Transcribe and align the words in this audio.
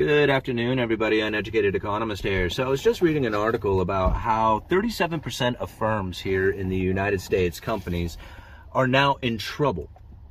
Good 0.00 0.30
afternoon, 0.30 0.78
everybody. 0.78 1.20
Uneducated 1.20 1.74
economist 1.74 2.22
here. 2.22 2.48
So 2.48 2.64
I 2.64 2.68
was 2.68 2.82
just 2.82 3.02
reading 3.02 3.26
an 3.26 3.34
article 3.34 3.82
about 3.82 4.16
how 4.16 4.64
37% 4.70 5.56
of 5.56 5.70
firms 5.70 6.18
here 6.18 6.48
in 6.50 6.70
the 6.70 6.76
United 6.78 7.20
States, 7.20 7.60
companies, 7.60 8.16
are 8.72 8.88
now 8.88 9.16
in 9.20 9.36
trouble. 9.36 9.90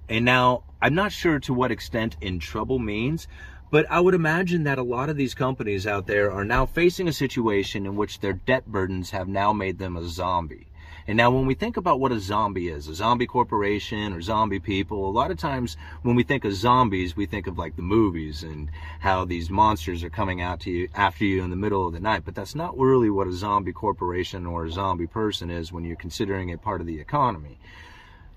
And 0.09 0.25
now 0.25 0.63
I'm 0.81 0.95
not 0.95 1.11
sure 1.11 1.37
to 1.41 1.53
what 1.53 1.71
extent 1.71 2.17
in 2.19 2.39
trouble 2.39 2.79
means, 2.79 3.27
but 3.69 3.85
I 3.91 3.99
would 3.99 4.15
imagine 4.15 4.63
that 4.63 4.79
a 4.79 4.83
lot 4.83 5.07
of 5.07 5.17
these 5.17 5.35
companies 5.35 5.85
out 5.85 6.07
there 6.07 6.31
are 6.31 6.43
now 6.43 6.65
facing 6.65 7.07
a 7.07 7.13
situation 7.13 7.85
in 7.85 7.95
which 7.95 8.21
their 8.21 8.33
debt 8.33 8.65
burdens 8.65 9.11
have 9.11 9.27
now 9.27 9.53
made 9.53 9.77
them 9.77 9.95
a 9.95 10.03
zombie. 10.03 10.68
And 11.09 11.17
now 11.17 11.31
when 11.31 11.47
we 11.47 11.55
think 11.55 11.75
about 11.75 11.99
what 11.99 12.11
a 12.11 12.19
zombie 12.19 12.67
is, 12.67 12.87
a 12.87 12.93
zombie 12.93 13.25
corporation 13.25 14.13
or 14.13 14.21
zombie 14.21 14.59
people, 14.59 15.09
a 15.09 15.09
lot 15.09 15.31
of 15.31 15.39
times 15.39 15.75
when 16.03 16.15
we 16.15 16.21
think 16.21 16.45
of 16.45 16.53
zombies, 16.53 17.15
we 17.15 17.25
think 17.25 17.47
of 17.47 17.57
like 17.57 17.75
the 17.75 17.81
movies 17.81 18.43
and 18.43 18.69
how 18.99 19.25
these 19.25 19.49
monsters 19.49 20.03
are 20.03 20.11
coming 20.11 20.39
out 20.39 20.59
to 20.59 20.69
you 20.69 20.87
after 20.93 21.25
you 21.25 21.43
in 21.43 21.49
the 21.49 21.55
middle 21.55 21.87
of 21.87 21.93
the 21.93 21.99
night. 21.99 22.25
But 22.25 22.35
that's 22.35 22.53
not 22.53 22.77
really 22.77 23.09
what 23.09 23.25
a 23.25 23.31
zombie 23.31 23.73
corporation 23.73 24.45
or 24.45 24.65
a 24.65 24.71
zombie 24.71 25.07
person 25.07 25.49
is 25.49 25.71
when 25.71 25.83
you're 25.83 25.95
considering 25.95 26.49
it 26.49 26.61
part 26.61 26.79
of 26.79 26.85
the 26.85 27.01
economy. 27.01 27.57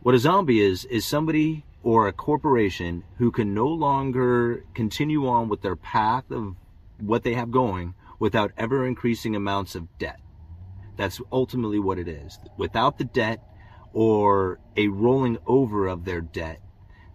What 0.01 0.15
a 0.15 0.19
zombie 0.19 0.63
is, 0.63 0.87
is 0.87 1.05
somebody 1.05 1.67
or 1.83 2.09
a 2.09 2.13
corporation 2.15 3.05
who 3.19 3.31
can 3.31 3.53
no 3.53 3.69
longer 3.69 4.65
continue 4.73 5.29
on 5.29 5.51
with 5.51 5.61
their 5.61 5.77
path 5.77 6.31
of 6.31 6.55
what 6.99 7.23
they 7.23 7.35
have 7.35 7.51
going 7.51 7.93
without 8.19 8.51
ever 8.57 8.87
increasing 8.87 9.37
amounts 9.37 9.75
of 9.75 9.99
debt. 9.99 10.22
That's 11.03 11.21
ultimately 11.33 11.81
what 11.81 11.99
it 11.99 12.07
is. 12.07 12.39
Without 12.57 12.97
the 12.97 13.03
debt 13.03 13.43
or 13.93 14.61
a 14.77 14.87
rolling 14.87 15.37
over 15.49 15.89
of 15.89 16.05
their 16.05 16.21
debt, 16.21 16.61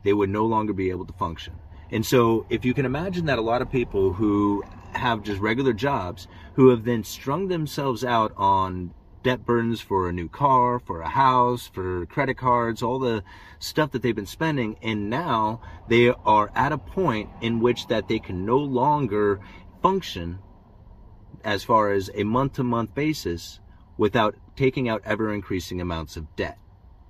they 0.03 0.11
would 0.11 0.29
no 0.29 0.45
longer 0.45 0.73
be 0.73 0.89
able 0.89 1.05
to 1.05 1.13
function. 1.13 1.53
And 1.89 2.05
so, 2.05 2.45
if 2.49 2.65
you 2.65 2.73
can 2.73 2.85
imagine 2.85 3.27
that 3.27 3.39
a 3.39 3.41
lot 3.41 3.61
of 3.61 3.71
people 3.71 4.11
who 4.11 4.61
have 4.91 5.23
just 5.23 5.39
regular 5.39 5.71
jobs, 5.71 6.27
who 6.55 6.67
have 6.67 6.83
then 6.83 7.05
strung 7.05 7.47
themselves 7.47 8.03
out 8.03 8.33
on 8.35 8.93
debt 9.23 9.45
burdens 9.45 9.79
for 9.79 10.09
a 10.09 10.11
new 10.11 10.27
car, 10.27 10.79
for 10.79 10.99
a 10.99 11.07
house, 11.07 11.67
for 11.67 12.05
credit 12.07 12.35
cards, 12.35 12.83
all 12.83 12.99
the 12.99 13.23
stuff 13.59 13.91
that 13.91 14.01
they've 14.01 14.13
been 14.13 14.25
spending, 14.25 14.75
and 14.81 15.09
now 15.09 15.61
they 15.87 16.09
are 16.09 16.51
at 16.55 16.73
a 16.73 16.77
point 16.77 17.29
in 17.39 17.61
which 17.61 17.87
that 17.87 18.09
they 18.09 18.19
can 18.19 18.45
no 18.45 18.57
longer 18.57 19.39
function 19.81 20.39
as 21.45 21.63
far 21.63 21.93
as 21.93 22.11
a 22.15 22.25
month 22.25 22.51
to 22.51 22.65
month 22.65 22.93
basis 22.93 23.61
without 23.97 24.35
taking 24.55 24.87
out 24.87 25.01
ever 25.05 25.33
increasing 25.33 25.81
amounts 25.81 26.17
of 26.17 26.35
debt, 26.35 26.57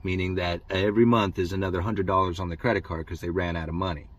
meaning 0.03 0.35
that 0.35 0.61
every 0.69 1.05
month 1.05 1.37
is 1.37 1.51
another 1.51 1.81
$100 1.81 2.39
on 2.39 2.49
the 2.49 2.57
credit 2.57 2.83
card 2.83 3.05
because 3.05 3.21
they 3.21 3.29
ran 3.29 3.55
out 3.55 3.69
of 3.69 3.75
money. 3.75 4.09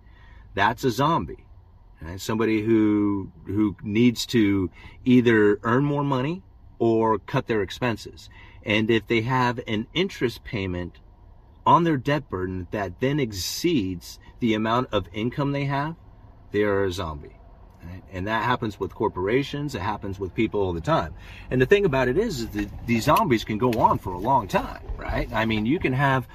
That's 0.54 0.84
a 0.84 0.90
zombie. 0.90 1.46
Right? 2.00 2.20
Somebody 2.20 2.62
who 2.62 3.32
who 3.46 3.76
needs 3.82 4.24
to 4.26 4.70
either 5.04 5.58
earn 5.62 5.84
more 5.84 6.04
money 6.04 6.42
or 6.78 7.18
cut 7.18 7.46
their 7.48 7.62
expenses. 7.62 8.30
And 8.64 8.90
if 8.90 9.06
they 9.06 9.22
have 9.22 9.60
an 9.66 9.86
interest 9.94 10.44
payment 10.44 10.98
on 11.66 11.84
their 11.84 11.96
debt 11.96 12.30
burden 12.30 12.68
that 12.70 13.00
then 13.00 13.18
exceeds 13.18 14.18
the 14.40 14.54
amount 14.54 14.88
of 14.92 15.08
income 15.12 15.52
they 15.52 15.64
have, 15.64 15.96
they 16.52 16.62
are 16.62 16.84
a 16.84 16.92
zombie. 16.92 17.37
Right? 17.84 18.02
And 18.12 18.26
that 18.26 18.44
happens 18.44 18.80
with 18.80 18.94
corporations. 18.94 19.74
It 19.74 19.82
happens 19.82 20.18
with 20.18 20.34
people 20.34 20.60
all 20.60 20.72
the 20.72 20.80
time. 20.80 21.14
And 21.50 21.60
the 21.60 21.66
thing 21.66 21.84
about 21.84 22.08
it 22.08 22.18
is, 22.18 22.40
is 22.40 22.48
that 22.50 22.68
these 22.86 23.04
zombies 23.04 23.44
can 23.44 23.58
go 23.58 23.70
on 23.72 23.98
for 23.98 24.12
a 24.12 24.18
long 24.18 24.48
time, 24.48 24.82
right? 24.96 25.28
I 25.32 25.46
mean, 25.46 25.64
you 25.64 25.78
can 25.78 25.92
have, 25.92 26.26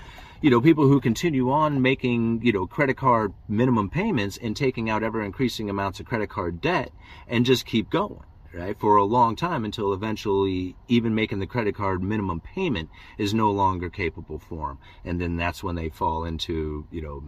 you 0.42 0.50
know, 0.50 0.62
people 0.62 0.88
who 0.88 1.02
continue 1.02 1.52
on 1.52 1.82
making, 1.82 2.42
you 2.44 2.54
know, 2.54 2.66
credit 2.66 2.98
card 2.98 3.34
minimum 3.48 3.90
payments 3.90 4.38
and 4.38 4.56
taking 4.56 4.90
out 4.90 5.04
ever 5.04 5.22
increasing 5.22 5.70
amounts 5.70 6.00
of 6.00 6.06
credit 6.06 6.30
card 6.30 6.62
debt 6.62 6.92
and 7.28 7.46
just 7.46 7.66
keep 7.66 7.90
going. 7.90 8.24
Right, 8.56 8.80
for 8.80 8.98
a 8.98 9.04
long 9.04 9.36
time 9.36 9.66
until 9.66 9.94
eventually 9.94 10.76
even 10.88 11.16
making 11.16 11.40
the 11.40 11.48
credit 11.48 11.74
card 11.74 12.04
minimum 12.04 12.40
payment 12.40 12.92
is 13.18 13.34
no 13.34 13.50
longer 13.50 13.90
capable 13.90 14.38
for 14.38 14.68
them. 14.68 14.78
And 15.04 15.20
then 15.20 15.38
that's 15.38 15.64
when 15.64 15.74
they 15.76 15.90
fall 15.90 16.24
into, 16.24 16.86
you 16.92 17.02
know, 17.02 17.24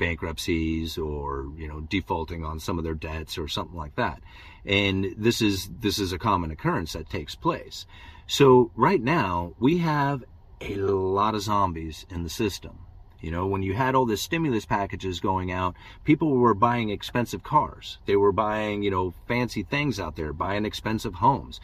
bankruptcies 0.00 0.98
or 0.98 1.52
you 1.56 1.68
know 1.68 1.82
defaulting 1.82 2.44
on 2.44 2.58
some 2.58 2.78
of 2.78 2.82
their 2.84 2.94
debts 2.94 3.38
or 3.38 3.46
something 3.46 3.76
like 3.76 3.94
that. 3.94 4.20
And 4.64 5.14
this 5.16 5.40
is 5.40 5.70
this 5.80 6.00
is 6.00 6.12
a 6.12 6.18
common 6.18 6.50
occurrence 6.50 6.94
that 6.94 7.08
takes 7.08 7.36
place. 7.36 7.86
So 8.26 8.72
right 8.74 9.00
now 9.00 9.52
we 9.60 9.78
have 9.78 10.24
a 10.60 10.74
lot 10.76 11.34
of 11.36 11.42
zombies 11.42 12.06
in 12.10 12.24
the 12.24 12.30
system. 12.30 12.80
You 13.20 13.30
know 13.30 13.46
when 13.46 13.62
you 13.62 13.74
had 13.74 13.94
all 13.94 14.06
the 14.06 14.16
stimulus 14.16 14.64
packages 14.64 15.20
going 15.20 15.52
out 15.52 15.76
people 16.04 16.30
were 16.30 16.54
buying 16.54 16.88
expensive 16.88 17.44
cars. 17.44 17.98
They 18.06 18.16
were 18.16 18.32
buying 18.32 18.82
you 18.82 18.90
know 18.90 19.14
fancy 19.28 19.62
things 19.62 20.00
out 20.00 20.16
there 20.16 20.32
buying 20.32 20.64
expensive 20.64 21.14
homes. 21.14 21.60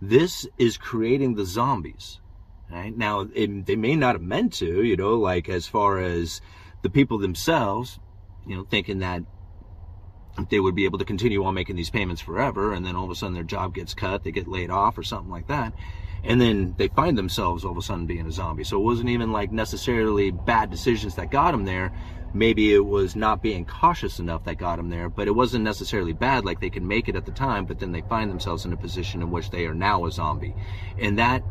This 0.00 0.46
is 0.58 0.76
creating 0.76 1.34
the 1.34 1.46
zombies 1.46 2.20
right? 2.70 2.94
Now 2.94 3.28
it, 3.34 3.64
they 3.64 3.76
may 3.76 3.96
not 3.96 4.14
have 4.14 4.22
meant 4.22 4.52
to 4.54 4.82
you 4.84 4.96
know 4.96 5.14
like 5.14 5.48
as 5.48 5.66
far 5.66 5.98
as 5.98 6.42
the 6.82 6.90
people 6.90 7.18
themselves, 7.18 7.98
you 8.46 8.56
know, 8.56 8.64
thinking 8.64 9.00
that 9.00 9.22
they 10.50 10.60
would 10.60 10.74
be 10.74 10.84
able 10.84 10.98
to 10.98 11.04
continue 11.04 11.44
on 11.44 11.54
making 11.54 11.76
these 11.76 11.90
payments 11.90 12.22
forever, 12.22 12.72
and 12.72 12.86
then 12.86 12.94
all 12.94 13.04
of 13.04 13.10
a 13.10 13.14
sudden 13.14 13.34
their 13.34 13.42
job 13.42 13.74
gets 13.74 13.94
cut, 13.94 14.22
they 14.22 14.30
get 14.30 14.46
laid 14.46 14.70
off 14.70 14.96
or 14.96 15.02
something 15.02 15.30
like 15.30 15.48
that, 15.48 15.72
and 16.22 16.40
then 16.40 16.74
they 16.78 16.88
find 16.88 17.18
themselves 17.18 17.64
all 17.64 17.72
of 17.72 17.76
a 17.76 17.82
sudden 17.82 18.06
being 18.06 18.26
a 18.26 18.32
zombie. 18.32 18.64
So 18.64 18.76
it 18.76 18.84
wasn't 18.84 19.08
even 19.08 19.32
like 19.32 19.50
necessarily 19.50 20.30
bad 20.30 20.70
decisions 20.70 21.16
that 21.16 21.30
got 21.30 21.52
them 21.52 21.64
there. 21.64 21.92
Maybe 22.34 22.74
it 22.74 22.84
was 22.84 23.16
not 23.16 23.42
being 23.42 23.64
cautious 23.64 24.18
enough 24.18 24.44
that 24.44 24.58
got 24.58 24.76
them 24.76 24.90
there, 24.90 25.08
but 25.08 25.28
it 25.28 25.34
wasn't 25.34 25.64
necessarily 25.64 26.12
bad, 26.12 26.44
like 26.44 26.60
they 26.60 26.70
can 26.70 26.86
make 26.86 27.08
it 27.08 27.16
at 27.16 27.24
the 27.24 27.32
time, 27.32 27.64
but 27.64 27.80
then 27.80 27.90
they 27.90 28.02
find 28.02 28.30
themselves 28.30 28.64
in 28.64 28.72
a 28.72 28.76
position 28.76 29.22
in 29.22 29.30
which 29.30 29.50
they 29.50 29.66
are 29.66 29.74
now 29.74 30.04
a 30.04 30.12
zombie. 30.12 30.54
And 30.98 31.18
that 31.18 31.42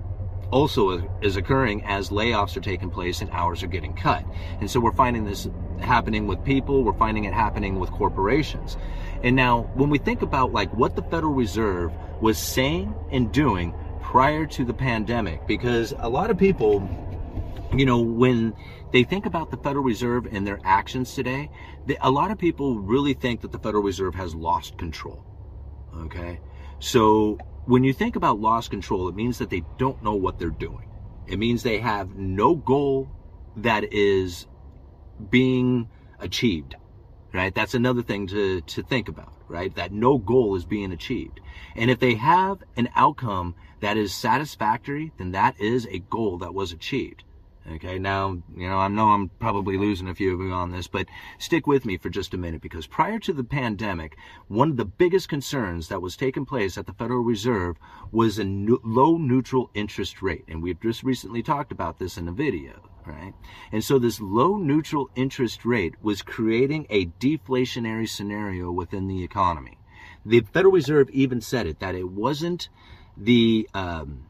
also 0.52 1.08
is 1.22 1.36
occurring 1.36 1.84
as 1.86 2.10
layoffs 2.10 2.56
are 2.56 2.62
taking 2.62 2.90
place 2.90 3.22
and 3.22 3.30
hours 3.32 3.64
are 3.64 3.68
getting 3.68 3.94
cut. 3.94 4.24
And 4.60 4.70
so 4.70 4.80
we're 4.80 4.94
finding 4.94 5.26
this 5.26 5.48
happening 5.80 6.28
with 6.28 6.44
people, 6.44 6.84
we're 6.84 6.98
finding 6.98 7.26
it 7.26 7.34
happening 7.34 7.80
with 7.80 7.92
corporations. 7.92 8.78
And 9.24 9.36
now 9.36 9.64
when 9.74 9.90
we 9.90 9.98
think 9.98 10.22
about 10.22 10.54
like 10.54 10.74
what 10.74 10.96
the 10.96 11.02
Federal 11.04 11.34
Reserve 11.34 11.92
was 12.22 12.38
saying 12.38 12.94
and 13.12 13.32
doing 13.32 13.74
prior 14.02 14.46
to 14.48 14.64
the 14.64 14.74
pandemic, 14.74 15.46
because 15.48 15.94
a 15.98 16.10
lot 16.10 16.30
of 16.30 16.38
people, 16.38 16.88
you 17.76 17.86
know, 17.86 18.00
when 18.00 18.54
they 18.94 19.04
think 19.04 19.26
about 19.26 19.52
the 19.52 19.58
Federal 19.58 19.84
Reserve 19.84 20.28
and 20.32 20.48
their 20.48 20.60
actions 20.64 21.14
today, 21.14 21.50
they, 21.86 21.98
a 22.02 22.10
lot 22.10 22.32
of 22.32 22.38
people 22.38 22.80
really 22.80 23.14
think 23.14 23.42
that 23.42 23.52
the 23.52 23.60
Federal 23.60 23.84
Reserve 23.84 24.16
has 24.16 24.34
lost 24.34 24.78
control. 24.78 25.26
Okay. 25.94 26.40
So 26.80 27.38
when 27.68 27.84
you 27.84 27.92
think 27.92 28.16
about 28.16 28.40
loss 28.40 28.70
control, 28.70 29.10
it 29.10 29.16
means 29.16 29.38
that 29.40 29.50
they 29.50 29.64
don't 29.78 30.02
know 30.02 30.16
what 30.16 30.40
they're 30.40 30.50
doing. 30.50 30.90
It 31.28 31.38
means 31.38 31.64
they 31.64 31.80
have 31.80 32.16
no 32.16 32.56
goal 32.56 33.10
that 33.58 33.92
is 33.92 34.48
being 35.30 35.90
achieved, 36.20 36.76
right? 37.34 37.54
That's 37.54 37.74
another 37.74 38.02
thing 38.02 38.28
to, 38.28 38.62
to 38.62 38.84
think 38.84 39.10
about, 39.10 39.34
right? 39.50 39.76
That 39.76 39.92
no 39.92 40.18
goal 40.18 40.56
is 40.56 40.64
being 40.64 40.94
achieved. 40.94 41.42
And 41.76 41.92
if 41.92 42.00
they 42.00 42.16
have 42.16 42.60
an 42.78 42.88
outcome 42.96 43.56
that 43.82 43.98
is 43.98 44.14
satisfactory, 44.14 45.12
then 45.18 45.32
that 45.32 45.60
is 45.60 45.88
a 45.88 46.00
goal 46.00 46.38
that 46.38 46.54
was 46.54 46.72
achieved. 46.72 47.26
Okay, 47.70 48.00
now, 48.00 48.42
you 48.56 48.70
know, 48.70 48.78
I 48.78 48.88
know 48.88 49.10
I'm 49.10 49.28
probably 49.28 49.78
losing 49.78 50.08
a 50.08 50.16
few 50.16 50.34
of 50.34 50.40
you 50.40 50.54
on 50.54 50.72
this, 50.72 50.88
but 50.88 51.08
stick 51.38 51.68
with 51.68 51.86
me 51.86 51.98
for 51.98 52.10
just 52.10 52.34
a 52.34 52.38
minute 52.38 52.62
because 52.62 52.88
prior 52.88 53.20
to 53.20 53.34
the 53.34 53.44
pandemic, 53.44 54.16
one 54.48 54.72
of 54.72 54.78
the 54.78 54.86
biggest 54.86 55.28
concerns 55.28 55.90
that 55.90 56.02
was 56.02 56.16
taking 56.16 56.46
place 56.46 56.78
at 56.78 56.86
the 56.86 56.94
Federal 56.94 57.24
Reserve 57.24 57.76
was 58.10 58.40
a 58.40 58.46
low 58.46 59.18
neutral 59.18 59.70
interest 59.74 60.22
rate. 60.22 60.46
And 60.48 60.64
we've 60.64 60.80
just 60.80 61.04
recently 61.04 61.44
talked 61.44 61.74
about 61.74 62.00
this 62.00 62.18
in 62.18 62.30
a 62.30 62.32
video, 62.32 62.90
right? 63.06 63.34
And 63.74 63.84
so 63.84 64.00
this 64.00 64.22
low 64.22 64.56
neutral 64.56 65.10
interest 65.18 65.66
rate 65.66 65.96
was 66.02 66.22
creating 66.22 66.88
a 66.90 67.08
deflationary 67.08 68.08
scenario 68.08 68.72
within 68.72 69.08
the 69.10 69.26
economy. 69.26 69.78
The 70.26 70.40
Federal 70.54 70.74
Reserve 70.74 71.10
even 71.10 71.42
said 71.42 71.68
it 71.68 71.80
that 71.80 71.96
it 71.96 72.10
wasn't 72.10 72.70
the 73.18 73.68
um, 73.74 74.28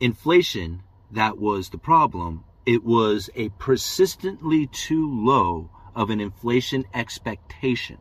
inflation 0.00 0.82
that 1.10 1.38
was 1.38 1.68
the 1.68 1.78
problem. 1.78 2.44
It 2.64 2.82
was 2.84 3.30
a 3.34 3.50
persistently 3.50 4.66
too 4.66 5.08
low 5.08 5.70
of 5.94 6.10
an 6.10 6.20
inflation 6.20 6.84
expectation 6.92 7.98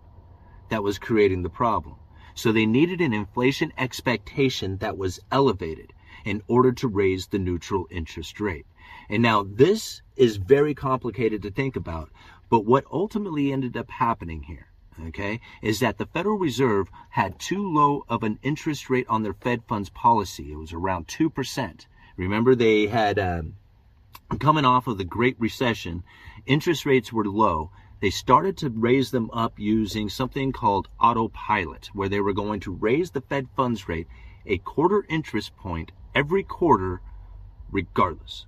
that 0.70 0.84
was 0.84 0.98
creating 0.98 1.44
the 1.44 1.50
problem. 1.50 1.96
So 2.34 2.52
they 2.52 2.66
needed 2.66 3.00
an 3.00 3.14
inflation 3.14 3.72
expectation 3.78 4.78
that 4.78 4.98
was 4.98 5.20
elevated 5.32 5.94
in 6.26 6.42
order 6.48 6.72
to 6.74 6.88
raise 6.88 7.28
the 7.28 7.40
neutral 7.40 7.88
interest 7.90 8.40
rate. 8.40 8.66
And 9.10 9.22
now 9.22 9.46
this 9.48 10.02
is 10.16 10.38
very 10.38 10.74
complicated 10.74 11.44
to 11.44 11.52
think 11.52 11.76
about, 11.76 12.10
but 12.50 12.66
what 12.66 12.86
ultimately 12.92 13.54
ended 13.54 13.78
up 13.78 13.90
happening 13.90 14.44
here, 14.44 14.68
okay, 15.08 15.40
is 15.62 15.80
that 15.80 15.98
the 15.98 16.08
Federal 16.08 16.38
Reserve 16.38 16.90
had 17.12 17.40
too 17.40 17.72
low 17.72 18.04
of 18.10 18.24
an 18.24 18.40
interest 18.42 18.90
rate 18.90 19.08
on 19.08 19.24
their 19.24 19.34
Fed 19.34 19.64
funds 19.68 19.90
policy. 19.90 20.52
It 20.52 20.58
was 20.58 20.74
around 20.74 21.08
2%. 21.08 21.86
Remember, 22.18 22.56
they 22.56 22.88
had 22.88 23.20
um, 23.20 23.56
coming 24.40 24.66
off 24.66 24.88
of 24.88 24.98
the 24.98 25.04
Great 25.04 25.36
Recession, 25.40 26.04
interest 26.46 26.86
rates 26.86 27.12
were 27.12 27.26
low. 27.26 27.72
they 28.02 28.10
started 28.10 28.58
to 28.58 28.70
raise 28.70 29.12
them 29.12 29.30
up 29.32 29.58
using 29.58 30.10
something 30.10 30.52
called 30.52 30.90
autopilot, 31.00 31.90
where 31.94 32.10
they 32.10 32.20
were 32.20 32.34
going 32.34 32.60
to 32.60 32.72
raise 32.72 33.12
the 33.12 33.22
Fed 33.22 33.48
funds 33.56 33.88
rate 33.88 34.08
a 34.46 34.58
quarter 34.60 35.06
interest 35.10 35.56
point 35.56 35.92
every 36.14 36.44
quarter, 36.44 37.02
regardless. 37.72 38.46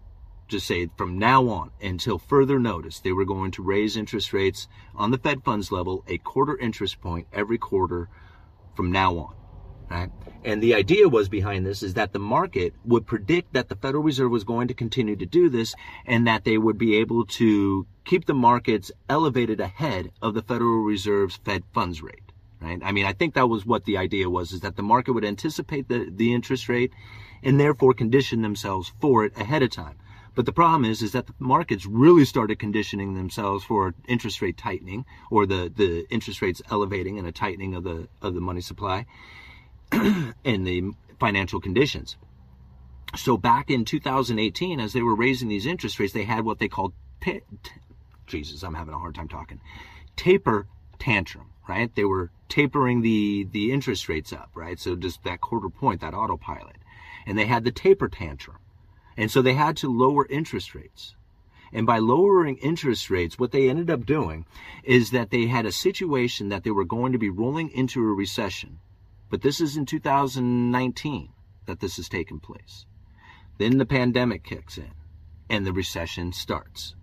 Just 0.48 0.68
say 0.68 0.90
from 0.96 1.18
now 1.18 1.48
on 1.50 1.72
until 1.81 2.18
further 2.20 2.60
notice, 2.60 3.00
they 3.00 3.12
were 3.12 3.25
going 3.25 3.52
to 3.52 3.62
raise 3.63 3.98
interest 3.98 4.31
rates 4.31 4.68
on 4.96 5.12
the 5.12 5.18
Fed 5.18 5.44
funds 5.44 5.72
level 5.72 6.04
a 6.08 6.18
quarter 6.20 6.58
interest 6.58 7.02
point 7.02 7.28
every 7.34 7.58
quarter 7.58 8.10
from 8.75 8.92
now 8.92 9.18
on. 9.18 9.37
Right? 9.89 10.10
And 10.44 10.62
the 10.62 10.75
idea 10.75 11.10
was 11.10 11.30
behind 11.30 11.66
this 11.66 11.81
is 11.84 11.94
that 11.95 12.13
the 12.13 12.19
market 12.19 12.74
would 12.86 13.06
predict 13.06 13.54
that 13.54 13.69
the 13.69 13.75
Federal 13.75 14.04
Reserve 14.04 14.31
was 14.31 14.44
going 14.44 14.68
to 14.68 14.74
continue 14.74 15.16
to 15.16 15.25
do 15.25 15.50
this 15.50 15.75
and 16.06 16.28
that 16.28 16.44
they 16.44 16.57
would 16.57 16.78
be 16.78 16.95
able 16.98 17.25
to 17.25 17.86
keep 18.06 18.25
the 18.25 18.34
markets 18.34 18.92
elevated 19.10 19.60
ahead 19.60 20.12
of 20.22 20.34
the 20.34 20.42
Federal 20.42 20.84
Reserve's 20.84 21.38
Fed 21.38 21.63
funds 21.74 22.01
rate. 22.01 22.31
Right? 22.62 22.80
I 22.84 22.92
mean, 22.92 23.06
I 23.06 23.13
think 23.13 23.34
that 23.34 23.50
was 23.50 23.66
what 23.66 23.86
the 23.86 23.98
idea 23.98 24.30
was, 24.30 24.51
is 24.51 24.62
that 24.62 24.75
the 24.75 24.84
market 24.84 25.13
would 25.13 25.25
anticipate 25.25 25.88
the, 25.88 26.10
the 26.10 26.34
interest 26.34 26.69
rate 26.69 26.92
and 27.44 27.60
therefore 27.60 27.94
condition 27.94 28.42
themselves 28.42 28.94
for 29.00 29.25
it 29.25 29.38
ahead 29.38 29.63
of 29.63 29.69
time. 29.69 29.98
But 30.34 30.45
the 30.45 30.54
problem 30.54 30.86
is, 30.86 31.01
is 31.01 31.13
that 31.13 31.28
the 31.28 31.34
markets 31.39 31.86
really 31.86 32.24
started 32.24 32.60
conditioning 32.60 33.16
themselves 33.16 33.63
for 33.63 33.95
interest 34.07 34.42
rate 34.42 34.57
tightening 34.57 35.06
or 35.31 35.45
the, 35.45 35.72
the 35.75 36.07
interest 36.10 36.42
rates 36.42 36.62
elevating 36.69 37.18
and 37.18 37.28
a 37.28 37.31
tightening 37.31 37.74
of 37.74 37.84
the, 37.84 38.07
of 38.22 38.34
the 38.34 38.42
money 38.42 38.62
supply 38.62 39.06
and 39.92 40.68
the 40.68 40.92
financial 41.19 41.60
conditions. 41.60 42.18
So 43.16 43.38
back 43.38 43.69
in 43.69 43.86
2018, 43.86 44.80
as 44.80 44.94
they 44.94 45.01
were 45.01 45.16
raising 45.16 45.48
these 45.48 45.66
interest 45.66 46.00
rates, 46.00 46.13
they 46.13 46.24
had 46.24 46.44
what 46.44 46.60
they 46.60 46.68
called, 46.68 46.94
t- 47.22 47.42
Jesus, 48.25 48.63
I'm 48.63 48.74
having 48.74 48.94
a 48.94 49.00
hard 49.00 49.16
time 49.16 49.30
talking, 49.30 49.62
taper 50.16 50.68
tantrum, 51.00 51.51
right? 51.68 51.94
They 51.95 52.04
were 52.04 52.31
tapering 52.50 53.01
the, 53.01 53.48
the 53.51 53.72
interest 53.72 54.10
rates 54.10 54.34
up, 54.34 54.50
right? 54.54 54.80
So 54.80 54.95
just 54.95 55.24
that 55.24 55.42
quarter 55.42 55.69
point, 55.69 56.01
that 56.01 56.13
autopilot. 56.13 56.78
And 57.25 57.38
they 57.38 57.45
had 57.45 57.63
the 57.63 57.72
taper 57.72 58.07
tantrum. 58.07 58.57
And 59.16 59.31
so 59.31 59.42
they 59.42 59.54
had 59.54 59.78
to 59.78 59.92
lower 59.92 60.28
interest 60.28 60.75
rates. 60.75 61.16
And 61.74 61.86
by 61.86 62.00
lowering 62.00 62.57
interest 62.57 63.10
rates, 63.10 63.38
what 63.38 63.51
they 63.51 63.69
ended 63.69 63.89
up 63.89 64.06
doing 64.06 64.45
is 64.84 65.12
that 65.12 65.31
they 65.31 65.48
had 65.48 65.66
a 65.66 65.72
situation 65.72 66.50
that 66.50 66.63
they 66.63 66.72
were 66.72 66.86
going 66.86 67.12
to 67.12 67.18
be 67.18 67.30
rolling 67.30 67.69
into 67.69 68.01
a 68.01 68.13
recession. 68.13 68.80
But 69.29 69.41
this 69.41 69.59
is 69.59 69.77
in 69.77 69.85
2019 69.85 71.29
that 71.65 71.79
this 71.79 71.97
has 71.97 72.09
taken 72.09 72.39
place. 72.39 72.85
Then 73.57 73.77
the 73.77 73.85
pandemic 73.85 74.44
kicks 74.44 74.77
in 74.77 74.91
and 75.50 75.65
the 75.65 75.74
recession 75.74 76.31
starts. 76.31 76.95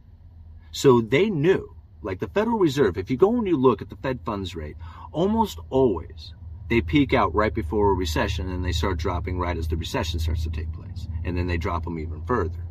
So 0.71 1.01
they 1.01 1.31
knew, 1.31 1.77
like 2.03 2.21
the 2.21 2.29
Federal 2.29 2.59
Reserve, 2.59 2.99
if 2.99 3.11
you 3.11 3.17
go 3.17 3.37
and 3.37 3.47
you 3.47 3.57
look 3.57 3.83
at 3.83 3.91
the 3.91 3.97
Fed 3.97 4.21
funds 4.25 4.55
rate, 4.55 4.77
almost 5.13 5.59
always 5.71 6.35
they 6.69 6.81
peak 6.81 7.13
out 7.13 7.35
right 7.35 7.55
before 7.55 7.91
a 7.91 7.95
recession 7.95 8.51
and 8.51 8.65
they 8.65 8.73
start 8.73 8.99
dropping 8.99 9.39
right 9.39 9.57
as 9.57 9.69
the 9.69 9.77
recession 9.77 10.19
starts 10.19 10.45
to 10.45 10.51
take 10.51 10.73
place. 10.73 11.09
And 11.25 11.37
then 11.37 11.47
they 11.47 11.59
drop 11.59 11.85
them 11.85 11.99
even 11.99 12.23
further. 12.23 12.65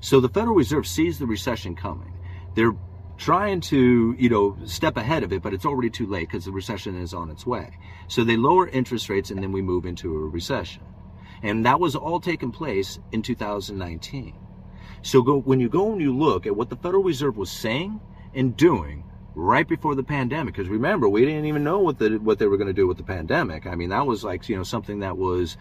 So 0.00 0.20
the 0.20 0.28
Federal 0.28 0.56
Reserve 0.56 0.86
sees 0.86 1.18
the 1.18 1.26
recession 1.26 1.76
coming. 1.76 2.12
They're 2.54 2.74
trying 3.16 3.60
to, 3.60 4.14
you 4.18 4.28
know, 4.28 4.56
step 4.64 4.96
ahead 4.96 5.22
of 5.22 5.32
it, 5.32 5.42
but 5.42 5.54
it's 5.54 5.66
already 5.66 5.90
too 5.90 6.06
late 6.06 6.28
because 6.28 6.44
the 6.44 6.52
recession 6.52 7.00
is 7.00 7.14
on 7.14 7.30
its 7.30 7.46
way. 7.46 7.78
So 8.08 8.24
they 8.24 8.36
lower 8.36 8.68
interest 8.68 9.08
rates 9.08 9.30
and 9.30 9.42
then 9.42 9.52
we 9.52 9.62
move 9.62 9.86
into 9.86 10.14
a 10.14 10.18
recession. 10.18 10.82
And 11.42 11.66
that 11.66 11.78
was 11.78 11.94
all 11.94 12.20
taking 12.20 12.50
place 12.50 12.98
in 13.12 13.22
2019. 13.22 14.34
So 15.02 15.22
go, 15.22 15.38
when 15.38 15.60
you 15.60 15.68
go 15.68 15.92
and 15.92 16.00
you 16.00 16.16
look 16.16 16.46
at 16.46 16.56
what 16.56 16.70
the 16.70 16.76
Federal 16.76 17.02
Reserve 17.02 17.36
was 17.36 17.50
saying 17.50 18.00
and 18.34 18.56
doing 18.56 19.04
right 19.34 19.66
before 19.66 19.94
the 19.94 20.02
pandemic. 20.02 20.54
Because 20.54 20.68
remember, 20.68 21.08
we 21.08 21.24
didn't 21.24 21.46
even 21.46 21.64
know 21.64 21.80
what 21.80 21.98
the 21.98 22.18
what 22.18 22.38
they 22.38 22.46
were 22.46 22.56
going 22.56 22.68
to 22.68 22.72
do 22.72 22.86
with 22.86 22.96
the 22.96 23.04
pandemic. 23.04 23.66
I 23.66 23.74
mean, 23.74 23.90
that 23.90 24.06
was 24.06 24.24
like 24.24 24.48
you 24.48 24.56
know 24.56 24.62
something 24.62 25.00
that 25.00 25.16
was 25.16 25.56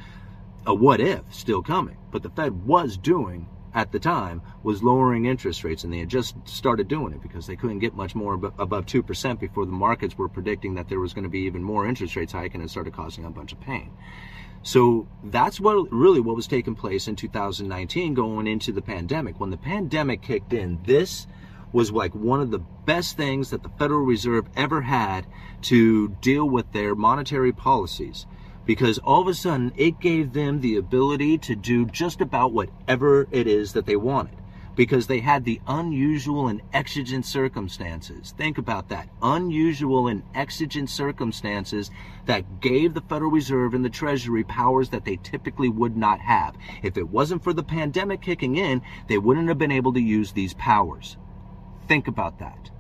a 0.66 0.74
what 0.74 1.00
if 1.00 1.22
still 1.34 1.62
coming. 1.62 1.98
But 2.12 2.24
the 2.24 2.30
Fed 2.30 2.66
was 2.66 2.98
doing 2.98 3.48
at 3.74 3.92
the 3.92 4.00
time 4.00 4.42
was 4.62 4.84
lowering 4.84 5.26
interest 5.26 5.64
rates, 5.64 5.84
and 5.84 5.92
they 5.92 6.00
had 6.00 6.10
just 6.10 6.36
started 6.46 6.88
doing 6.88 7.14
it 7.14 7.22
because 7.22 7.48
they 7.48 7.56
couldn't 7.56 7.80
get 7.80 7.96
much 7.96 8.16
more 8.16 8.34
above 8.58 8.86
two 8.86 9.04
percent 9.04 9.40
before 9.40 9.66
the 9.66 9.72
markets 9.72 10.18
were 10.18 10.30
predicting 10.30 10.76
that 10.76 10.90
there 10.90 11.00
was 11.00 11.14
going 11.14 11.24
to 11.24 11.30
be 11.30 11.42
even 11.42 11.64
more 11.64 11.88
interest 11.88 12.16
rates 12.16 12.34
hiking 12.34 12.62
and 12.62 12.70
it 12.70 12.72
started 12.72 12.94
causing 12.94 13.26
a 13.26 13.30
bunch 13.30 13.52
of 13.52 13.60
pain. 13.60 13.92
So 14.62 15.08
that's 15.26 15.60
what 15.60 15.92
really 15.92 16.22
what 16.22 16.38
was 16.38 16.48
taking 16.48 16.76
place 16.76 17.08
in 17.08 17.18
2019 17.18 18.14
going 18.14 18.48
into 18.48 18.72
the 18.72 18.82
pandemic. 18.82 19.40
When 19.40 19.50
the 19.50 19.58
pandemic 19.58 20.22
kicked 20.22 20.54
in, 20.54 20.80
this 20.86 21.28
was 21.74 21.92
like 21.92 22.16
one 22.16 22.40
of 22.40 22.52
the 22.52 22.60
best 22.60 23.18
things 23.18 23.50
that 23.50 23.64
the 23.64 23.70
Federal 23.70 24.02
Reserve 24.02 24.48
ever 24.56 24.82
had 24.82 25.26
to 25.64 26.10
deal 26.22 26.48
with 26.48 26.72
their 26.72 26.96
monetary 26.96 27.52
policies 27.52 28.26
because 28.66 28.98
all 29.00 29.22
of 29.22 29.28
a 29.28 29.34
sudden 29.34 29.72
it 29.76 30.00
gave 30.00 30.34
them 30.34 30.62
the 30.62 30.78
ability 30.78 31.38
to 31.38 31.56
do 31.56 31.86
just 31.86 32.22
about 32.22 32.54
whatever 32.54 33.28
it 33.32 33.48
is 33.48 33.74
that 33.74 33.86
they 33.86 33.96
wanted 33.96 34.38
because 34.76 35.08
they 35.08 35.20
had 35.20 35.46
the 35.46 35.62
unusual 35.68 36.48
and 36.48 36.62
exigent 36.74 37.26
circumstances. 37.26 38.34
Think 38.38 38.58
about 38.58 38.90
that. 38.90 39.08
Unusual 39.22 40.08
and 40.08 40.24
exigent 40.34 40.90
circumstances 40.90 41.92
that 42.26 42.60
gave 42.60 42.94
the 42.94 43.02
Federal 43.02 43.32
Reserve 43.32 43.74
and 43.74 43.86
the 43.86 43.90
Treasury 43.90 44.44
powers 44.44 44.90
that 44.90 45.06
they 45.06 45.18
typically 45.18 45.70
would 45.70 45.96
not 45.96 46.20
have. 46.20 46.56
If 46.82 46.98
it 46.98 47.10
wasn't 47.10 47.44
for 47.44 47.54
the 47.54 47.64
pandemic 47.64 48.22
kicking 48.22 48.56
in, 48.56 48.82
they 49.08 49.18
wouldn't 49.18 49.48
have 49.48 49.58
been 49.58 49.72
able 49.72 49.94
to 49.94 50.02
use 50.02 50.32
these 50.32 50.54
powers. 50.56 51.18
Think 51.88 52.08
about 52.08 52.40
that. 52.40 52.72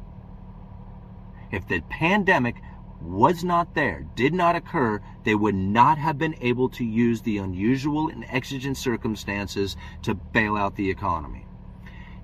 If 1.52 1.68
the 1.68 1.82
pandemic 1.82 2.56
was 3.04 3.44
not 3.44 3.76
there, 3.76 4.06
did 4.16 4.34
not 4.34 4.56
occur, 4.56 5.02
they 5.24 5.36
would 5.36 5.56
not 5.56 5.98
have 5.98 6.18
been 6.18 6.36
able 6.42 6.70
to 6.70 6.84
use 6.84 7.22
the 7.22 7.38
unusual 7.38 8.08
and 8.08 8.26
exigent 8.30 8.78
circumstances 8.78 9.76
to 10.02 10.16
bail 10.16 10.56
out 10.56 10.76
the 10.76 10.90
economy. 10.90 11.46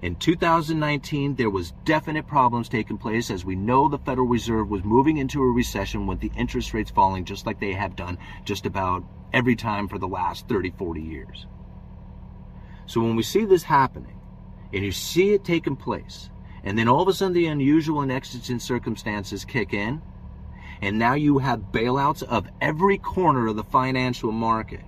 In 0.02 0.16
2019, 0.16 1.36
there 1.36 1.50
was 1.50 1.74
definite 1.84 2.26
problems 2.26 2.70
taking 2.70 2.98
place 2.98 3.30
as 3.30 3.44
we 3.44 3.56
know 3.56 3.90
the 3.90 3.98
Federal 3.98 4.28
Reserve 4.28 4.70
was 4.70 4.84
moving 4.84 5.18
into 5.18 5.44
a 5.44 5.52
recession 5.52 6.08
with 6.08 6.22
the 6.22 6.32
interest 6.38 6.74
rates 6.74 6.92
falling 6.92 7.26
just 7.26 7.46
like 7.46 7.60
they 7.60 7.74
have 7.74 7.98
done 7.98 8.18
just 8.46 8.66
about 8.66 9.04
every 9.34 9.58
time 9.58 9.90
for 9.90 10.00
the 10.00 10.08
last 10.08 10.48
30, 10.48 10.72
40 10.72 11.02
years. 11.02 11.48
So 12.86 13.02
when 13.02 13.18
we 13.18 13.24
see 13.24 13.44
this 13.44 13.64
happening 13.64 14.18
and 14.74 14.86
you 14.86 14.94
see 14.94 15.34
it 15.34 15.44
taking 15.44 15.76
place, 15.76 16.30
and 16.64 16.78
then 16.78 16.88
all 16.88 17.02
of 17.02 17.08
a 17.08 17.14
sudden, 17.14 17.34
the 17.34 17.48
unusual 17.48 18.02
and 18.02 18.12
exigent 18.12 18.62
circumstances 18.62 19.46
kick 19.46 19.74
in. 19.74 20.02
And 20.82 20.98
now 20.98 21.14
you 21.14 21.40
have 21.40 21.72
bailouts 21.72 22.24
of 22.24 22.48
every 22.62 22.98
corner 22.98 23.48
of 23.48 23.56
the 23.56 23.64
financial 23.64 24.32
market 24.32 24.82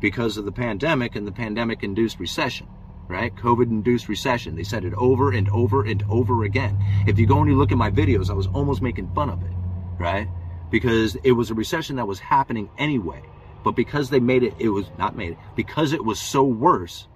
because 0.00 0.36
of 0.36 0.44
the 0.44 0.52
pandemic 0.52 1.16
and 1.16 1.26
the 1.26 1.32
pandemic 1.32 1.82
induced 1.82 2.20
recession, 2.20 2.68
right? 3.08 3.34
COVID 3.34 3.64
induced 3.64 4.08
recession. 4.08 4.54
They 4.54 4.62
said 4.62 4.84
it 4.84 4.94
over 4.94 5.32
and 5.32 5.48
over 5.50 5.84
and 5.84 6.02
over 6.08 6.44
again. 6.44 6.78
If 7.06 7.18
you 7.18 7.26
go 7.26 7.38
and 7.38 7.48
you 7.48 7.56
look 7.56 7.72
at 7.72 7.78
my 7.78 7.90
videos, 7.90 8.30
I 8.30 8.34
was 8.34 8.46
almost 8.48 8.82
making 8.82 9.12
fun 9.14 9.30
of 9.30 9.42
it, 9.42 9.52
right? 9.98 10.28
Because 10.70 11.16
it 11.24 11.32
was 11.32 11.50
a 11.50 11.54
recession 11.54 11.96
that 11.96 12.06
was 12.06 12.20
happening 12.20 12.70
anyway. 12.78 13.22
But 13.64 13.72
because 13.72 14.10
they 14.10 14.20
made 14.20 14.42
it, 14.42 14.54
it 14.58 14.70
was 14.70 14.86
not 14.98 15.16
made 15.16 15.32
it, 15.32 15.38
because 15.54 15.92
it 15.92 16.04
was 16.04 16.20
so 16.20 16.42
worse, 16.42 17.08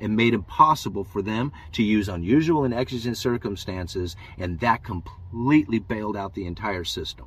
and 0.00 0.16
made 0.16 0.34
impossible 0.34 1.04
for 1.04 1.22
them 1.22 1.52
to 1.72 1.82
use 1.82 2.08
unusual 2.08 2.64
and 2.64 2.72
exigent 2.72 3.16
circumstances, 3.16 4.16
and 4.38 4.60
that 4.60 4.84
completely 4.84 5.78
bailed 5.78 6.16
out 6.16 6.34
the 6.34 6.46
entire 6.46 6.84
system. 6.84 7.26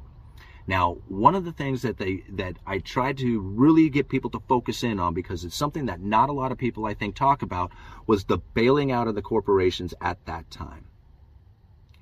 Now, 0.71 0.99
one 1.09 1.35
of 1.35 1.43
the 1.43 1.51
things 1.51 1.81
that 1.81 1.97
they 1.97 2.23
that 2.29 2.55
I 2.65 2.77
tried 2.77 3.17
to 3.17 3.41
really 3.41 3.89
get 3.89 4.07
people 4.07 4.29
to 4.29 4.39
focus 4.47 4.85
in 4.85 5.01
on 5.01 5.13
because 5.13 5.43
it's 5.43 5.53
something 5.53 5.87
that 5.87 5.99
not 5.99 6.29
a 6.29 6.31
lot 6.31 6.53
of 6.53 6.57
people 6.57 6.85
I 6.85 6.93
think 6.93 7.13
talk 7.13 7.41
about 7.41 7.73
was 8.07 8.23
the 8.23 8.37
bailing 8.37 8.89
out 8.89 9.09
of 9.09 9.15
the 9.15 9.21
corporations 9.21 9.93
at 9.99 10.25
that 10.27 10.49
time. 10.49 10.85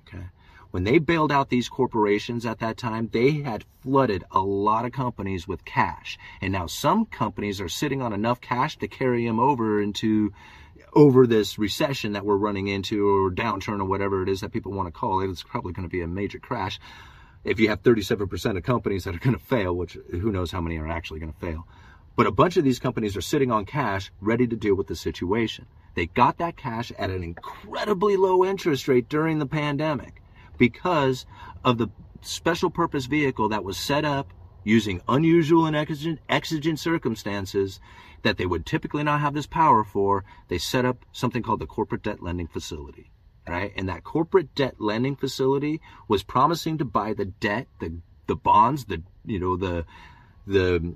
Okay. 0.08 0.28
When 0.70 0.84
they 0.84 1.00
bailed 1.00 1.32
out 1.32 1.50
these 1.50 1.68
corporations 1.68 2.46
at 2.46 2.60
that 2.60 2.78
time, 2.78 3.10
they 3.12 3.42
had 3.42 3.66
flooded 3.82 4.24
a 4.30 4.42
lot 4.42 4.86
of 4.86 4.92
companies 4.92 5.48
with 5.48 5.66
cash. 5.66 6.20
And 6.40 6.54
now 6.54 6.68
some 6.68 7.08
companies 7.08 7.60
are 7.60 7.70
sitting 7.70 8.04
on 8.04 8.14
enough 8.14 8.40
cash 8.40 8.78
to 8.78 8.88
carry 8.88 9.26
them 9.26 9.40
over 9.40 9.82
into 9.82 10.32
over 10.94 11.26
this 11.26 11.58
recession 11.58 12.14
that 12.14 12.24
we're 12.24 12.38
running 12.38 12.68
into 12.68 13.08
or 13.08 13.32
downturn 13.32 13.80
or 13.80 13.86
whatever 13.86 14.22
it 14.22 14.30
is 14.30 14.42
that 14.42 14.52
people 14.52 14.74
want 14.74 14.86
to 14.86 14.92
call 14.92 15.22
it. 15.22 15.30
It's 15.32 15.42
probably 15.42 15.74
going 15.74 15.88
to 15.88 15.92
be 15.92 16.02
a 16.02 16.08
major 16.08 16.38
crash. 16.38 16.80
If 17.44 17.60
you 17.60 17.70
have 17.70 17.82
37% 17.82 18.58
of 18.58 18.64
companies 18.64 19.06
that 19.06 19.16
are 19.16 19.20
going 19.20 19.38
to 19.38 19.44
fail, 19.44 19.74
which 19.74 19.98
who 20.12 20.32
knows 20.32 20.52
how 20.52 20.62
many 20.62 20.78
are 20.78 20.88
actually 20.88 21.20
going 21.20 21.34
to 21.34 21.40
fail. 21.40 21.68
But 22.16 22.28
a 22.28 22.32
bunch 22.32 22.58
of 22.58 22.66
these 22.66 22.80
companies 22.80 23.16
are 23.16 23.22
sitting 23.22 23.50
on 23.52 23.66
cash 23.66 24.12
ready 24.20 24.46
to 24.48 24.56
deal 24.56 24.76
with 24.76 24.88
the 24.88 24.96
situation. 24.96 25.66
They 25.96 26.08
got 26.08 26.38
that 26.38 26.58
cash 26.58 26.92
at 27.00 27.10
an 27.10 27.24
incredibly 27.24 28.18
low 28.18 28.44
interest 28.44 28.88
rate 28.88 29.08
during 29.08 29.40
the 29.40 29.46
pandemic 29.46 30.22
because 30.58 31.26
of 31.64 31.78
the 31.78 31.88
special 32.22 32.70
purpose 32.70 33.06
vehicle 33.06 33.50
that 33.50 33.64
was 33.64 33.78
set 33.78 34.04
up 34.04 34.34
using 34.64 35.02
unusual 35.08 35.66
and 35.66 35.76
exigent, 35.76 36.20
exigent 36.28 36.80
circumstances 36.80 37.80
that 38.24 38.38
they 38.38 38.46
would 38.46 38.66
typically 38.66 39.04
not 39.04 39.22
have 39.22 39.34
this 39.34 39.48
power 39.48 39.84
for, 39.84 40.26
they 40.50 40.58
set 40.58 40.84
up 40.86 41.06
something 41.14 41.42
called 41.42 41.62
the 41.62 41.66
corporate 41.66 42.04
debt 42.04 42.22
lending 42.22 42.48
facility. 42.48 43.10
Right? 43.50 43.74
And 43.76 43.90
that 43.90 44.04
corporate 44.04 44.54
debt 44.56 44.76
lending 44.80 45.16
facility 45.16 45.82
was 46.08 46.24
promising 46.24 46.78
to 46.78 46.86
buy 46.86 47.14
the 47.14 47.26
debt, 47.26 47.68
the 47.80 47.98
the 48.28 48.36
bonds, 48.36 48.86
the 48.86 49.02
you 49.26 49.40
know 49.40 49.58
the 49.58 49.86
the 50.46 50.96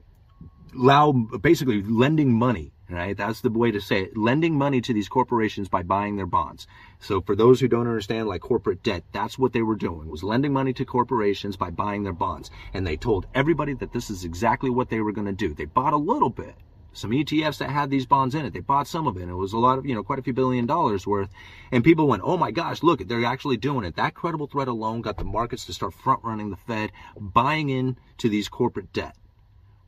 allow 0.75 1.12
basically 1.12 1.81
lending 1.81 2.31
money 2.33 2.74
right? 2.89 3.17
That's 3.17 3.41
the 3.41 3.50
way 3.50 3.72
to 3.72 3.81
say 3.81 4.03
it 4.03 4.17
lending 4.17 4.57
money 4.57 4.81
to 4.81 4.93
these 4.93 5.10
corporations 5.10 5.67
by 5.67 5.83
buying 5.83 6.15
their 6.15 6.27
bonds. 6.27 6.67
So 7.00 7.22
for 7.22 7.36
those 7.36 7.60
who 7.60 7.67
don't 7.67 7.88
understand 7.88 8.27
like 8.27 8.41
corporate 8.41 8.83
debt 8.83 9.03
that's 9.12 9.39
what 9.39 9.53
they 9.53 9.62
were 9.62 9.75
doing 9.75 10.10
was 10.10 10.24
lending 10.24 10.53
money 10.53 10.74
to 10.74 10.86
corporations 10.86 11.57
by 11.57 11.72
buying 11.72 12.03
their 12.03 12.13
bonds. 12.13 12.51
And 12.74 12.86
they 12.86 12.98
told 12.98 13.25
everybody 13.33 13.74
that 13.75 13.93
this 13.93 14.10
is 14.10 14.25
exactly 14.25 14.69
what 14.69 14.89
they 14.89 15.01
were 15.01 15.12
going 15.12 15.27
to 15.27 15.33
do. 15.33 15.53
They 15.53 15.65
bought 15.65 15.93
a 15.93 15.98
little 15.98 16.29
bit 16.29 16.55
some 16.93 17.12
ETFs 17.12 17.57
that 17.57 17.69
had 17.69 17.89
these 17.89 18.05
bonds 18.05 18.35
in 18.35 18.45
it. 18.45 18.53
They 18.53 18.59
bought 18.59 18.88
some 18.88 19.07
of 19.07 19.17
it. 19.17 19.23
And 19.23 19.31
it 19.31 19.35
was 19.35 19.53
a 19.53 19.57
lot 19.57 19.77
of, 19.77 19.85
you 19.85 19.95
know, 19.95 20.03
quite 20.03 20.19
a 20.19 20.23
few 20.23 20.33
billion 20.33 20.65
dollars 20.65 21.05
worth. 21.05 21.29
And 21.71 21.83
people 21.83 22.07
went, 22.07 22.23
oh 22.25 22.38
my 22.38 22.51
gosh, 22.51 22.83
look, 22.83 23.05
they're 23.07 23.25
actually 23.25 23.57
doing 23.57 23.85
it. 23.85 23.95
That 23.95 24.13
credible 24.13 24.47
threat 24.47 24.67
alone 24.67 25.01
got 25.01 25.17
the 25.17 25.23
markets 25.23 25.65
to 25.65 25.73
start 25.73 25.93
front 25.93 26.23
running 26.23 26.50
the 26.50 26.57
Fed, 26.57 26.91
buying 27.19 27.69
into 27.69 28.29
these 28.29 28.50
corporate 28.50 28.93
debt, 28.93 29.15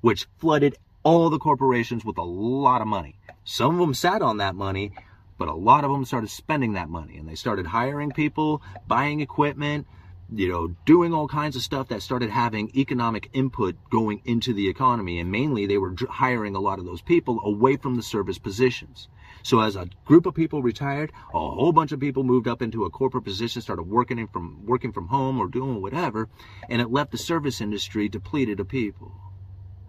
which 0.01 0.27
flooded 0.37 0.75
all 1.03 1.29
the 1.29 1.39
corporations 1.39 2.03
with 2.03 2.17
a 2.17 2.23
lot 2.23 2.81
of 2.81 2.87
money. 2.87 3.15
Some 3.43 3.75
of 3.75 3.79
them 3.79 3.93
sat 3.93 4.21
on 4.21 4.37
that 4.37 4.55
money, 4.55 4.91
but 5.37 5.47
a 5.47 5.53
lot 5.53 5.83
of 5.83 5.91
them 5.91 6.05
started 6.05 6.29
spending 6.29 6.73
that 6.73 6.89
money 6.89 7.17
and 7.17 7.29
they 7.29 7.35
started 7.35 7.67
hiring 7.67 8.11
people, 8.11 8.61
buying 8.87 9.19
equipment, 9.19 9.85
you 10.33 10.49
know, 10.49 10.75
doing 10.85 11.13
all 11.13 11.27
kinds 11.27 11.55
of 11.55 11.61
stuff 11.61 11.89
that 11.89 12.01
started 12.01 12.29
having 12.29 12.71
economic 12.75 13.29
input 13.33 13.75
going 13.89 14.21
into 14.25 14.53
the 14.53 14.67
economy. 14.67 15.19
And 15.19 15.31
mainly 15.31 15.65
they 15.65 15.77
were 15.77 15.93
hiring 16.09 16.55
a 16.55 16.59
lot 16.59 16.79
of 16.79 16.85
those 16.85 17.01
people 17.01 17.39
away 17.43 17.77
from 17.77 17.95
the 17.95 18.03
service 18.03 18.39
positions. 18.39 19.07
So 19.43 19.59
as 19.59 19.75
a 19.75 19.87
group 20.05 20.25
of 20.25 20.33
people 20.33 20.63
retired, 20.63 21.11
a 21.33 21.37
whole 21.37 21.71
bunch 21.71 21.91
of 21.91 21.99
people 21.99 22.23
moved 22.23 22.47
up 22.47 22.63
into 22.63 22.85
a 22.85 22.89
corporate 22.89 23.23
position, 23.23 23.61
started 23.61 23.83
working 23.83 24.25
from 24.27 24.65
working 24.65 24.91
from 24.91 25.07
home 25.07 25.39
or 25.39 25.47
doing 25.47 25.81
whatever, 25.81 26.27
and 26.67 26.81
it 26.81 26.89
left 26.89 27.11
the 27.11 27.17
service 27.17 27.61
industry 27.61 28.09
depleted 28.09 28.59
of 28.59 28.67
people. 28.67 29.11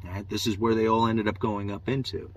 Right? 0.04 0.28
This 0.28 0.46
is 0.46 0.58
where 0.58 0.74
they 0.74 0.86
all 0.86 1.06
ended 1.06 1.26
up 1.26 1.38
going 1.38 1.70
up 1.70 1.88
into. 1.88 2.30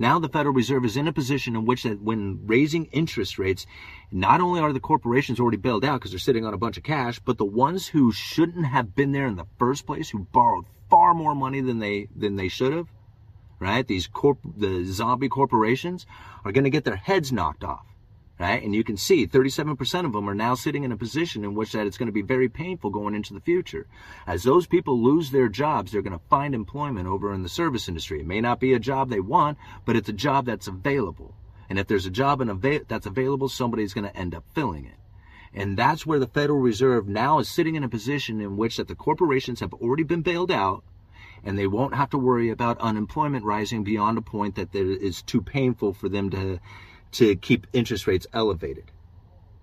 Now 0.00 0.18
the 0.18 0.30
Federal 0.30 0.54
Reserve 0.54 0.86
is 0.86 0.96
in 0.96 1.08
a 1.08 1.12
position 1.12 1.54
in 1.54 1.66
which 1.66 1.82
that 1.82 2.00
when 2.00 2.46
raising 2.46 2.86
interest 2.86 3.38
rates, 3.38 3.66
not 4.10 4.40
only 4.40 4.58
are 4.58 4.72
the 4.72 4.80
corporations 4.80 5.38
already 5.38 5.58
bailed 5.58 5.84
out 5.84 6.00
because 6.00 6.10
they're 6.10 6.18
sitting 6.18 6.46
on 6.46 6.54
a 6.54 6.58
bunch 6.58 6.78
of 6.78 6.82
cash, 6.82 7.18
but 7.18 7.36
the 7.36 7.44
ones 7.44 7.86
who 7.86 8.10
shouldn't 8.10 8.64
have 8.64 8.94
been 8.94 9.12
there 9.12 9.26
in 9.26 9.36
the 9.36 9.44
first 9.58 9.84
place, 9.84 10.08
who 10.08 10.20
borrowed 10.20 10.64
far 10.88 11.12
more 11.12 11.34
money 11.34 11.60
than 11.60 11.80
they 11.80 12.08
than 12.16 12.36
they 12.36 12.48
should 12.48 12.72
have, 12.72 12.88
right? 13.58 13.86
These 13.86 14.06
corp 14.06 14.38
the 14.56 14.86
zombie 14.86 15.28
corporations 15.28 16.06
are 16.46 16.52
going 16.52 16.64
to 16.64 16.70
get 16.70 16.84
their 16.84 16.96
heads 16.96 17.30
knocked 17.30 17.62
off 17.62 17.84
right? 18.40 18.62
And 18.62 18.74
you 18.74 18.82
can 18.82 18.96
see 18.96 19.26
37% 19.26 20.06
of 20.06 20.12
them 20.14 20.28
are 20.28 20.34
now 20.34 20.54
sitting 20.54 20.82
in 20.82 20.92
a 20.92 20.96
position 20.96 21.44
in 21.44 21.54
which 21.54 21.72
that 21.72 21.86
it's 21.86 21.98
going 21.98 22.06
to 22.06 22.12
be 22.12 22.22
very 22.22 22.48
painful 22.48 22.88
going 22.88 23.14
into 23.14 23.34
the 23.34 23.40
future. 23.40 23.86
As 24.26 24.42
those 24.42 24.66
people 24.66 24.98
lose 24.98 25.30
their 25.30 25.50
jobs, 25.50 25.92
they're 25.92 26.00
going 26.00 26.18
to 26.18 26.24
find 26.30 26.54
employment 26.54 27.06
over 27.06 27.34
in 27.34 27.42
the 27.42 27.50
service 27.50 27.86
industry. 27.86 28.20
It 28.20 28.26
may 28.26 28.40
not 28.40 28.58
be 28.58 28.72
a 28.72 28.78
job 28.78 29.10
they 29.10 29.20
want, 29.20 29.58
but 29.84 29.94
it's 29.94 30.08
a 30.08 30.14
job 30.14 30.46
that's 30.46 30.68
available. 30.68 31.34
And 31.68 31.78
if 31.78 31.86
there's 31.86 32.06
a 32.06 32.10
job 32.10 32.40
that's 32.88 33.06
available, 33.06 33.50
somebody's 33.50 33.92
going 33.92 34.08
to 34.08 34.16
end 34.16 34.34
up 34.34 34.44
filling 34.54 34.86
it. 34.86 34.96
And 35.52 35.76
that's 35.76 36.06
where 36.06 36.18
the 36.18 36.26
Federal 36.26 36.60
Reserve 36.60 37.06
now 37.06 37.40
is 37.40 37.48
sitting 37.48 37.74
in 37.74 37.84
a 37.84 37.90
position 37.90 38.40
in 38.40 38.56
which 38.56 38.78
that 38.78 38.88
the 38.88 38.94
corporations 38.94 39.60
have 39.60 39.74
already 39.74 40.02
been 40.02 40.22
bailed 40.22 40.50
out 40.50 40.82
and 41.44 41.58
they 41.58 41.66
won't 41.66 41.94
have 41.94 42.10
to 42.10 42.18
worry 42.18 42.48
about 42.48 42.78
unemployment 42.78 43.44
rising 43.44 43.84
beyond 43.84 44.16
a 44.16 44.22
point 44.22 44.54
that 44.54 44.74
it 44.74 45.02
is 45.02 45.22
too 45.22 45.42
painful 45.42 45.92
for 45.92 46.08
them 46.08 46.30
to 46.30 46.58
to 47.12 47.36
keep 47.36 47.66
interest 47.72 48.06
rates 48.06 48.26
elevated, 48.32 48.90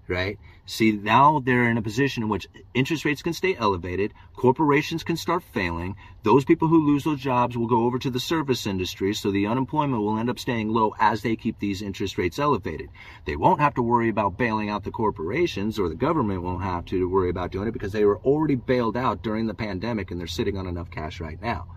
right? 0.08 0.38
See, 0.70 0.92
now 0.92 1.40
they're 1.40 1.70
in 1.70 1.78
a 1.78 1.82
position 1.82 2.24
in 2.24 2.30
which 2.30 2.50
interest 2.74 3.06
rates 3.06 3.22
can 3.22 3.32
stay 3.32 3.56
elevated, 3.56 4.14
corporations 4.36 5.02
can 5.02 5.16
start 5.16 5.42
failing, 5.42 5.96
those 6.24 6.44
people 6.44 6.68
who 6.68 6.86
lose 6.86 7.06
those 7.06 7.22
jobs 7.22 7.58
will 7.58 7.68
go 7.68 7.86
over 7.86 7.98
to 7.98 8.10
the 8.10 8.20
service 8.20 8.68
industry, 8.68 9.14
so 9.14 9.32
the 9.32 9.48
unemployment 9.48 10.04
will 10.04 10.18
end 10.18 10.30
up 10.30 10.38
staying 10.38 10.68
low 10.68 10.94
as 11.00 11.22
they 11.22 11.38
keep 11.38 11.58
these 11.58 11.82
interest 11.82 12.18
rates 12.18 12.38
elevated. 12.38 12.90
They 13.24 13.38
won't 13.38 13.62
have 13.62 13.76
to 13.76 13.82
worry 13.82 14.10
about 14.10 14.38
bailing 14.38 14.70
out 14.70 14.84
the 14.84 14.92
corporations, 14.92 15.80
or 15.80 15.88
the 15.88 15.96
government 15.96 16.42
won't 16.42 16.64
have 16.64 16.84
to 16.88 17.08
worry 17.08 17.30
about 17.30 17.52
doing 17.54 17.70
it 17.70 17.74
because 17.74 17.94
they 17.94 18.04
were 18.04 18.20
already 18.20 18.56
bailed 18.56 18.98
out 18.98 19.24
during 19.24 19.48
the 19.48 19.54
pandemic 19.54 20.12
and 20.12 20.20
they're 20.20 20.28
sitting 20.28 20.58
on 20.58 20.68
enough 20.68 20.92
cash 20.92 21.22
right 21.22 21.42
now. 21.42 21.68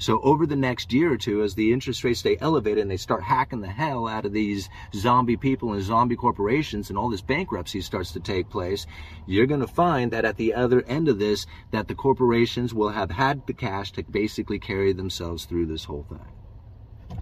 So 0.00 0.18
over 0.22 0.46
the 0.46 0.56
next 0.56 0.94
year 0.94 1.12
or 1.12 1.18
two, 1.18 1.42
as 1.42 1.54
the 1.54 1.74
interest 1.74 2.04
rates 2.04 2.20
stay 2.20 2.38
elevated 2.40 2.78
and 2.78 2.90
they 2.90 2.96
start 2.96 3.22
hacking 3.22 3.60
the 3.60 3.68
hell 3.68 4.08
out 4.08 4.24
of 4.24 4.32
these 4.32 4.70
zombie 4.94 5.36
people 5.36 5.74
and 5.74 5.82
zombie 5.82 6.16
corporations 6.16 6.88
and 6.88 6.98
all 6.98 7.10
this 7.10 7.20
bankruptcy 7.20 7.82
starts 7.82 8.10
to 8.12 8.20
take 8.20 8.39
place, 8.48 8.86
you're 9.26 9.46
going 9.46 9.60
to 9.60 9.66
find 9.66 10.12
that 10.12 10.24
at 10.24 10.36
the 10.36 10.54
other 10.54 10.82
end 10.86 11.08
of 11.08 11.18
this, 11.18 11.46
that 11.72 11.88
the 11.88 11.94
corporations 11.94 12.72
will 12.72 12.90
have 12.90 13.10
had 13.10 13.46
the 13.46 13.52
cash 13.52 13.92
to 13.92 14.02
basically 14.04 14.58
carry 14.58 14.92
themselves 14.92 15.44
through 15.44 15.66
this 15.66 15.84
whole 15.84 16.06
thing. 16.08 17.20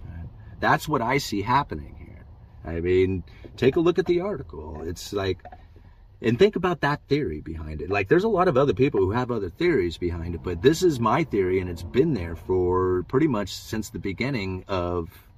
That's 0.59 0.87
what 0.87 1.01
I 1.01 1.17
see 1.17 1.41
happening 1.41 1.95
here. 1.97 2.25
I 2.65 2.79
mean, 2.79 3.23
take 3.57 3.75
a 3.75 3.79
look 3.79 3.97
at 3.97 4.05
the 4.05 4.21
article. 4.21 4.81
It's 4.83 5.13
like 5.13 5.41
and 6.21 6.37
think 6.37 6.55
about 6.55 6.81
that 6.81 7.01
theory 7.07 7.39
behind 7.39 7.81
it. 7.81 7.89
Like, 7.89 8.09
there's 8.09 8.25
a 8.25 8.29
lot 8.29 8.47
of 8.47 8.57
other 8.57 8.73
people 8.73 8.99
who 8.99 9.11
have 9.11 9.31
other 9.31 9.49
theories 9.49 9.97
behind 9.97 10.35
it, 10.35 10.43
but 10.43 10.61
this 10.61 10.83
is 10.83 10.99
my 10.99 11.23
theory, 11.23 11.59
and 11.59 11.69
it's 11.69 11.83
been 11.83 12.13
there 12.13 12.35
for 12.35 13.03
pretty 13.03 13.27
much 13.27 13.53
since 13.53 13.89
the 13.89 13.99
beginning 13.99 14.65
of 14.67 15.28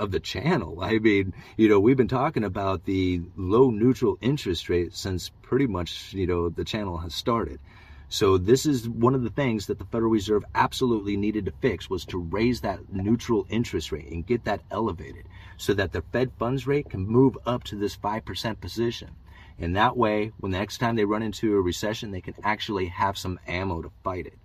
of 0.00 0.10
the 0.10 0.18
channel. 0.18 0.78
I 0.80 0.98
mean, 0.98 1.34
you 1.58 1.68
know, 1.68 1.78
we've 1.78 1.96
been 1.96 2.08
talking 2.08 2.42
about 2.42 2.86
the 2.86 3.20
low 3.36 3.70
neutral 3.70 4.18
interest 4.22 4.68
rate 4.70 4.94
since 4.94 5.30
pretty 5.42 5.66
much, 5.66 6.14
you 6.14 6.26
know, 6.26 6.48
the 6.48 6.64
channel 6.64 6.96
has 6.98 7.14
started. 7.14 7.60
So 8.08 8.38
this 8.38 8.66
is 8.66 8.88
one 8.88 9.14
of 9.14 9.22
the 9.22 9.30
things 9.30 9.66
that 9.66 9.78
the 9.78 9.84
Federal 9.84 10.10
Reserve 10.10 10.44
absolutely 10.54 11.16
needed 11.16 11.44
to 11.44 11.52
fix 11.60 11.90
was 11.90 12.04
to 12.06 12.18
raise 12.18 12.62
that 12.62 12.92
neutral 12.92 13.46
interest 13.50 13.92
rate 13.92 14.10
and 14.10 14.26
get 14.26 14.44
that 14.44 14.62
elevated 14.70 15.26
so 15.58 15.74
that 15.74 15.92
the 15.92 16.02
Fed 16.10 16.32
funds 16.38 16.66
rate 16.66 16.88
can 16.90 17.06
move 17.06 17.36
up 17.46 17.62
to 17.64 17.76
this 17.76 17.96
5% 17.96 18.60
position. 18.60 19.10
And 19.58 19.76
that 19.76 19.96
way, 19.96 20.32
when 20.40 20.50
the 20.50 20.58
next 20.58 20.78
time 20.78 20.96
they 20.96 21.04
run 21.04 21.22
into 21.22 21.54
a 21.54 21.60
recession, 21.60 22.10
they 22.10 22.22
can 22.22 22.34
actually 22.42 22.86
have 22.86 23.18
some 23.18 23.38
ammo 23.46 23.82
to 23.82 23.92
fight 24.02 24.26
it. 24.26 24.38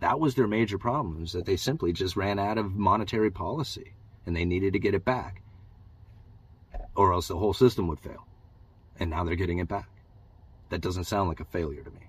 That 0.00 0.18
was 0.18 0.34
their 0.34 0.48
major 0.48 0.76
problem, 0.76 1.22
is 1.22 1.32
that 1.32 1.46
they 1.46 1.56
simply 1.56 1.92
just 1.92 2.16
ran 2.16 2.40
out 2.40 2.58
of 2.58 2.74
monetary 2.74 3.30
policy 3.30 3.92
and 4.26 4.36
they 4.36 4.44
needed 4.44 4.72
to 4.74 4.78
get 4.78 4.94
it 4.94 5.04
back. 5.04 5.42
Or 6.94 7.12
else 7.12 7.28
the 7.28 7.36
whole 7.36 7.54
system 7.54 7.86
would 7.88 8.00
fail. 8.00 8.26
And 8.98 9.10
now 9.10 9.24
they're 9.24 9.36
getting 9.36 9.58
it 9.58 9.68
back. 9.68 9.88
That 10.70 10.80
doesn't 10.80 11.04
sound 11.04 11.28
like 11.28 11.40
a 11.40 11.44
failure 11.44 11.82
to 11.82 11.90
me. 11.90 12.00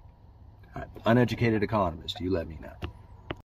Uneducated 1.06 1.64
economist, 1.64 2.20
you 2.20 2.32
let 2.32 2.48
me 2.48 2.58
know. 2.62 2.90